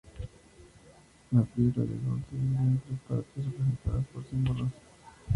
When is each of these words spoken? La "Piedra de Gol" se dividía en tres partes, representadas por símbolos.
La 1.29 1.43
"Piedra 1.43 1.83
de 1.83 1.89
Gol" 2.03 2.23
se 2.27 2.35
dividía 2.35 2.61
en 2.61 2.81
tres 2.87 2.99
partes, 3.07 3.45
representadas 3.45 4.07
por 4.07 4.25
símbolos. 4.25 4.71